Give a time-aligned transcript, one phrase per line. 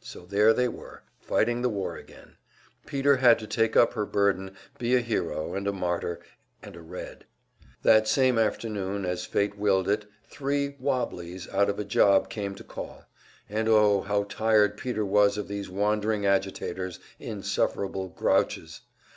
[0.00, 2.36] So there they were, fighting the war again;
[2.86, 6.20] Peter had to take up her burden, be a hero, and a martyr,
[6.62, 7.24] and a "Red."
[7.82, 12.62] That same afternoon, as fate willed it, three "wobblies" out of a job came to
[12.62, 13.06] call;
[13.48, 18.82] and oh, how tired Peter was of these wandering agitators insufferable "grouches!"